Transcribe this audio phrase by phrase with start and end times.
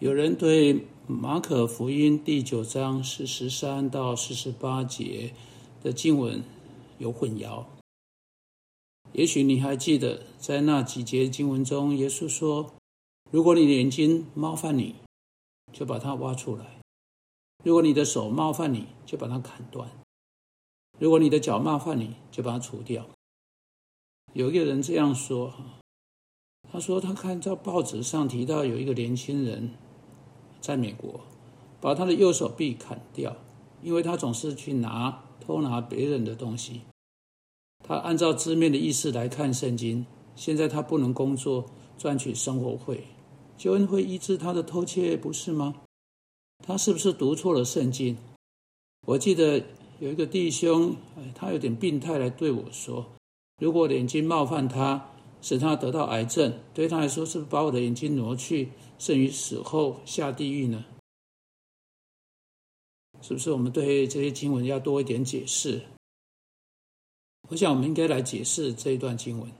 [0.00, 5.34] 有人对马可福音第九章四十三到四十八节
[5.82, 6.40] 的经文
[6.98, 7.64] 有混淆。
[9.12, 12.74] 也许你还记得，在那几节经文中，耶稣说
[13.32, 14.94] ：“如果你的眼睛冒犯你，
[15.72, 16.64] 就把它挖出来；
[17.64, 19.88] 如果你的手冒犯你，就把它砍断；
[21.00, 23.04] 如果你的脚冒犯你，就把它除掉。”
[24.32, 25.52] 有一个人这样说
[26.70, 29.74] ：“他说他看到报纸上提到有一个年轻人
[30.60, 31.20] 在美国
[31.80, 33.36] 把他的右手臂砍掉，
[33.82, 36.82] 因为他总是去拿偷拿别人的东西。”
[37.86, 41.66] 他按照字面的意思来看圣经，现在他不能工作
[41.96, 43.04] 赚取生活费，
[43.56, 45.76] 救恩会医治他的偷窃，不是吗？
[46.66, 48.16] 他是不是读错了圣经？
[49.06, 49.62] 我记得
[50.00, 50.96] 有一个弟兄，
[51.34, 53.06] 他有点病态，来对我说
[53.62, 60.84] ：“如果眼睛冒犯他，使他得到癌症，对他来说，是不是把我的眼睛挪去，甚于死后下地狱呢？”
[63.20, 65.82] 是不是我们对这些经文要多一点解释？
[67.48, 69.50] 我想，我们应该来解释这一段经文，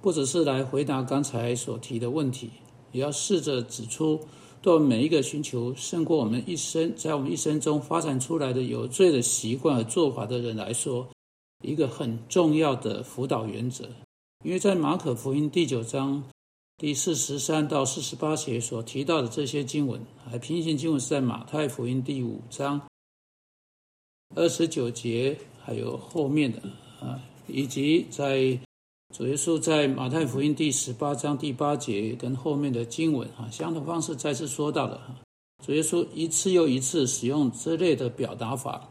[0.00, 2.50] 不只是来回答刚才所提的问题，
[2.92, 4.20] 也要试着指出，
[4.62, 11.08] 对我们每一个寻求胜过我们一生在我们一生中发展出来的有罪的习惯和做法的人来说，
[11.64, 13.88] 一个很重要的辅导原则。
[14.46, 16.22] 因为在马可福音第九章
[16.78, 22.80] 第四十三到四十八节所提到的这些经文，还平行经文是在马太福音第五章
[24.36, 26.62] 二十九节，还有后面的。
[27.00, 28.56] 啊，以及在
[29.12, 35.20] 主耶稣在马太福音第十八章第八节跟后面的经文啊，相同方式再次说到了。
[35.66, 38.88] 主耶稣一次又一次使用这类的表达法，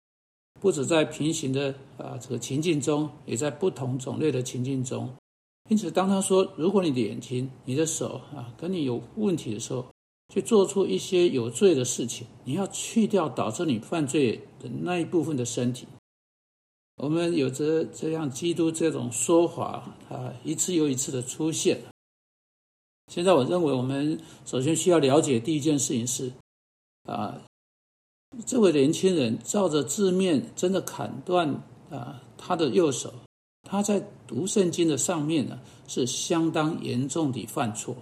[0.59, 5.09] 不止在平行的啊这个情境中，也在不同种类的情境中。
[5.69, 9.85] 因此，当他说“如果你的眼睛、你的手啊跟你有问题的时候，
[10.33, 15.87] 去做出一些有罪的事情，你要去掉导致你犯罪的那一部分的身体。”
[16.97, 21.81] 我们有着这样基督这种说法，啊，一次又一次的出现。
[23.11, 26.31] 现在，我认为我们首先需要了解第一件事情是，
[27.03, 27.41] 啊，
[28.45, 33.13] 这位年轻人照着字面真的砍断啊他的右手，
[33.65, 37.95] 他在读圣经的上面呢是相当严重的犯错。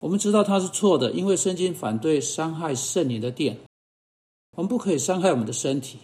[0.00, 3.58] 我们知道他是错的，因为圣经反对伤害圣灵的殿，
[4.56, 5.98] 我们不可以伤害我们的身体。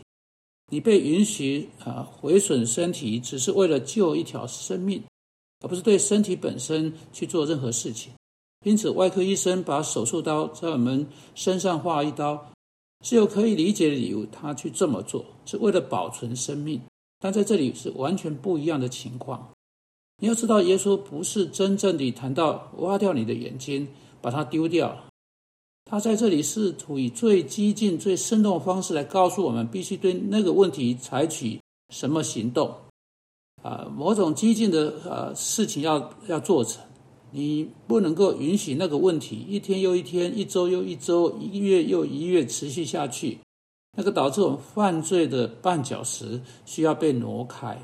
[0.71, 5.03] 你被允许啊毁损身体，只是为了救一条生命，
[5.61, 8.13] 而不是对身体本身去做任何事情。
[8.67, 12.53] 因此，外科医生把手术刀在我们身上划一刀，
[13.03, 16.81] 是有可以理解的理由，他去这么做是为了保存生命。
[17.21, 19.51] 但在这里是完全不一样的情况。
[20.21, 23.87] 你要知道，耶稣不是真正的谈到挖掉你的眼睛，
[24.21, 24.97] 把它丢掉。
[25.85, 32.75] 他在这里试图以最激进、最生动的方式来告诉我们，必须对那个问题采取什么行动，
[33.63, 36.83] 啊，某种激进的呃事情要要做成。
[37.31, 43.39] 你不能够允许那个问题一天又一天、一周又一周、一月又一月持续下去，
[43.99, 47.77] 那个导致我们犯罪的绊脚石需要被挪开。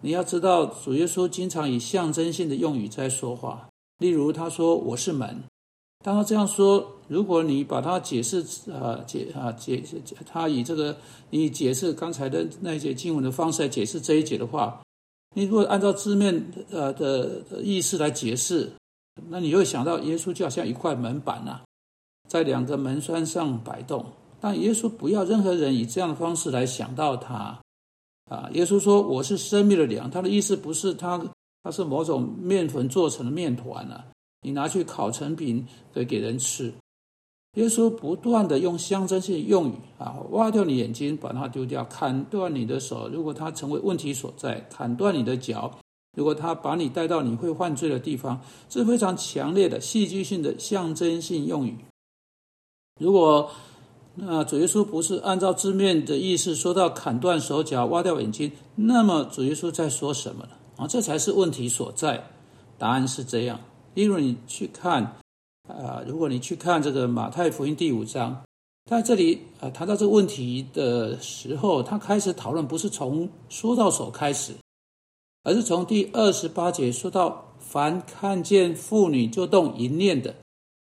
[0.00, 3.68] 你要知道，主耶稣经常以象征性的用语在说话，
[3.98, 5.42] 例如他说：“我是门。”
[6.04, 8.38] 当他这样说，如果你把它解释
[8.70, 10.96] 啊解啊解释，他以这个
[11.30, 14.80] 你解释刚才的那一节经文的方式来解释这一节的话，
[15.34, 18.70] 你如果按照字面呃的意思来解释，
[19.28, 21.62] 那你会想到耶稣就好像一块门板呐，
[22.28, 24.06] 在两个门栓上摆动。
[24.40, 27.60] 但耶稣不要任何人以这样的方式来想到他
[28.30, 28.48] 啊。
[28.52, 31.22] 耶稣说：“我是生命的粮。”他的意思不是他，
[31.62, 34.06] 他是某种面粉做成的面团啊。
[34.42, 36.72] 你拿去烤成饼给给人吃。
[37.56, 45.78] 耶稣不断的用象征性用语啊，挖掉你眼睛，把它丢掉；砍断你的手，如果它成为问题所在；砍断你的脚，
[46.16, 51.76] 如果他把你带到你会犯罪的地方，这是非常强烈的戏剧性的象征性用语。
[53.00, 53.50] 如果
[54.14, 60.50] 那主耶稣不是按照字面的意思说到砍断手脚、挖掉眼睛，那么主耶稣在说什么呢？
[60.76, 62.22] 啊，这才是问题所在。
[62.76, 63.60] 答案是这样。
[63.94, 65.02] 例如，你去看，
[65.68, 68.42] 啊，如果你去看这个马太福音第五章，
[68.90, 74.54] 在这里啊谈到这个问题的时候，他开始讨论不是从说到手开始，
[75.44, 80.34] 而是从第二十八节说到：凡看见妇女就动淫念的，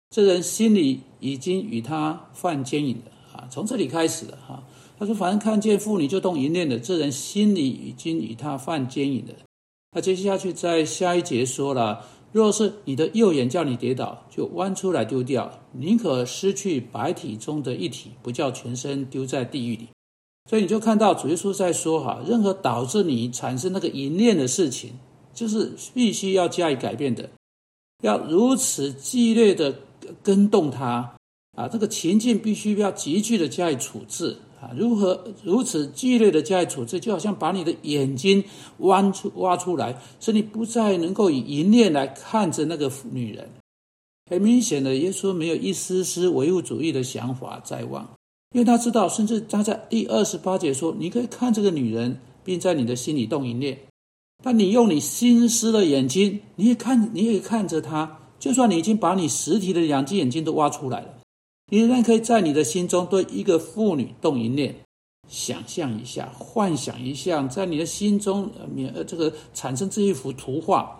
[0.09, 3.11] 这人心里已经与他犯奸淫了。
[3.49, 4.63] 从这里开始的哈。
[4.97, 9.33] 他说：凡看见妇女就动淫念的，这人心里已经与他犯奸淫了。
[9.91, 12.05] 那接下去在下一节说了。
[12.31, 19.87] 若是你的右眼叫你跌倒，就弯出来丢掉，宁可失去百体中的一体，不叫全身丢在地狱里。
[20.49, 24.91] 所以你就看到主耶稣在说哈，任何导致你产生那个淫念的事情，
[25.33, 27.29] 就是必须要加以改变的，
[28.03, 29.73] 要如此激烈的
[30.21, 31.15] 跟动它
[31.55, 34.71] 啊，这个情境必须要急剧的加以处置啊。
[34.77, 38.43] 如何如此剧烈的加以处置，就好像把你的眼睛
[38.79, 43.49] 挖出挖出来，使你不再能够以淫念来看着那个女人。
[44.29, 48.09] 很明显的，耶稣没有一丝丝唯物主义的想法在望，
[48.53, 53.77] 因为他知道，甚至他在第二十八节说：“你可以看这个女人，并在你的心里动淫念。
[54.43, 61.09] 但你用你心思的眼睛，你也看，你也看着她，就算你已经把你实体的两只眼睛都挖出来了。”
[61.75, 64.73] 你仍然可以在你的心中对一个妇女动一念，
[65.27, 70.97] 想象一下，幻想一下，在你的心中呃呃这个产生这一幅图画。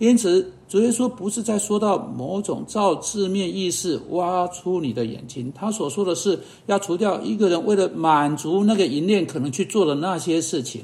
[0.00, 10.82] 因此，主耶稣不是在说到某种照字面意思挖出你的眼睛，他所说的是要除掉一个人为了满足那个淫念可能去做的那些事情，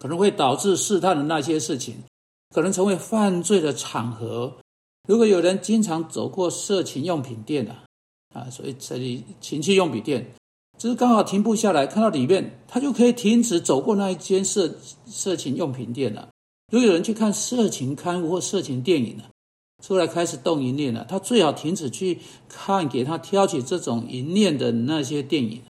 [0.00, 1.96] 可能会导致试探的那些事情，
[2.54, 4.52] 可能成为犯罪的场合。
[5.08, 7.86] 如果有人经常走过色情用品店啊。
[8.34, 10.34] 啊，所以这里情趣用品店，
[10.78, 14.74] 只是刚好停步下来，看到里面，他就可以停止走过那一间色
[15.06, 16.28] 色情用品店了。
[16.70, 19.24] 如果有人去看色情刊物或色情电影呢，
[19.82, 25.62] 出来开始动淫念了，他最好停止去看给他挑起这种淫念的那些电影。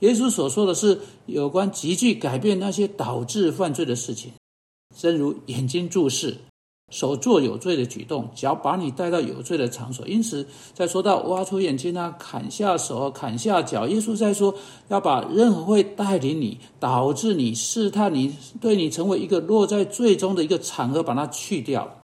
[0.00, 4.32] 耶稣所说的是有关急剧改变那些导致犯罪的事情，
[4.96, 6.38] 正如眼睛注视。
[6.90, 10.06] 手做有罪的举动，脚把你带到有罪的场所。
[10.06, 14.54] 因此，在说到挖出眼睛啊、砍下手、砍下脚，耶稣在说
[14.88, 21.98] 要把任何会带领你、导致你试探你、对你成为一个落在最终的一个场合，把它去掉。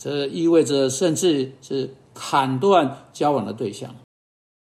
[0.00, 3.94] 这意味着，甚至是砍断交往的对象，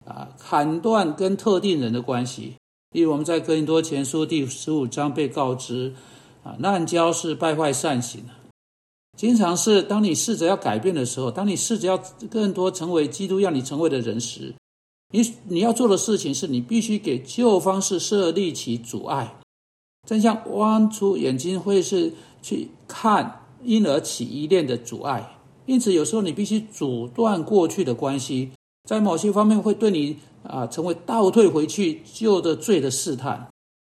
[0.05, 2.55] 啊，砍断跟特定人的关系。
[2.91, 5.93] 例如，我们在哥林多前书第十五章被告知，
[6.43, 8.23] 啊，滥交是败坏善行。
[9.19, 12.01] 经常是当你试着要改变的时候，当你试着要
[12.31, 14.55] 更多成为基督要你成为的人时，
[15.11, 19.35] 你你要做的事情是你必须给旧方式设立起阻碍。
[20.07, 25.35] 正像弯出眼睛会是去看，因而起依恋的阻碍。
[25.65, 28.49] 因此，有时候你必须阻断过去的关系，
[28.87, 33.49] 在某些方面会对你啊成为倒退回去旧的罪的试探。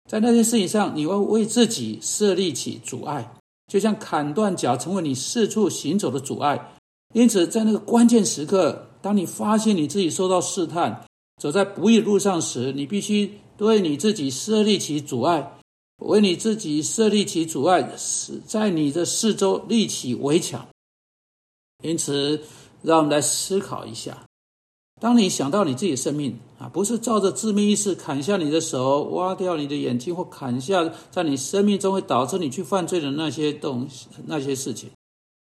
[0.09, 3.31] 在那件事情上，你要为自己设立起阻碍。
[3.71, 6.73] 就像砍断脚，成为你四处行走的阻碍。
[7.13, 11.05] 因此，在那个关键时刻，当你发现你自己受到试探，
[11.41, 15.57] 走在不义路上时，你必须对你自己设立起阻碍，
[15.99, 20.67] 为你自己设立起阻碍，使在你的四周立起围墙。
[21.81, 22.41] 因此，
[22.81, 24.21] 让我们来思考一下。
[25.01, 34.91] 当你想到你自己的生命啊，不是照着字面意思砍下你的手、挖掉你的眼睛，或砍下在你生命中会导致你去犯罪的那些东西、那些事情，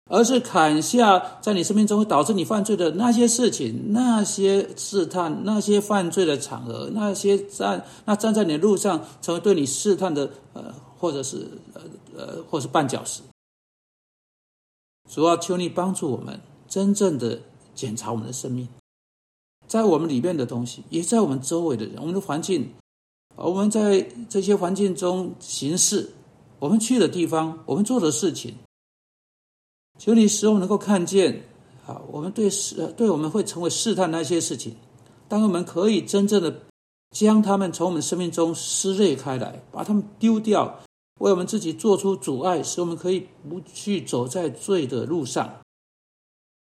[0.09, 11.81] 而是砍下在你生命中会导致你犯罪的那些事情、那些试探、那些犯罪的场合、那些站那站在你的路上成为对你试探的呃，或者是呃
[12.15, 13.21] 呃，或是绊脚石。
[15.09, 16.39] 主要求你帮助我们，
[16.69, 17.41] 真正的
[17.75, 18.65] 检查我们的生命。
[19.71, 22.69] 在我们里面的东西，也在我们周围的人，我们的环境，
[23.37, 26.11] 我们在这些环境中行事，
[26.59, 28.53] 我们去的地方，我们做的事情，
[29.97, 31.41] 求你使我们能够看见，
[31.87, 34.75] 啊，我们对试，对我们会成为试探那些事情，
[35.29, 36.53] 当我们可以真正的
[37.11, 40.77] 将他们从我们生命中撕裂开来，把他们丢掉，
[41.21, 45.49] 为我们自己做出阻碍，使我们可以不去走在罪的路上。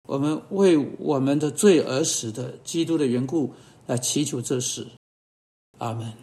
[0.06, 3.54] 我们为我们的罪而死的基督的缘故
[3.86, 4.86] 来祈求这事，
[5.78, 6.12] 阿门。